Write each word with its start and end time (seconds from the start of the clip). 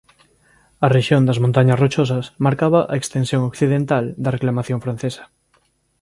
A 0.85 0.87
rexión 0.95 1.23
das 1.27 1.41
Montañas 1.43 1.79
Rochosas 1.83 2.25
marcaban 2.45 2.83
a 2.93 2.95
extensión 3.01 3.41
occidental 3.49 4.05
da 4.23 4.33
reclamación 4.37 4.79
francesa. 4.85 5.23